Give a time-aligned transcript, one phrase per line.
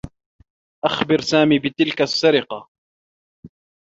[0.85, 2.69] أخبر سامي بتلك السّرقة.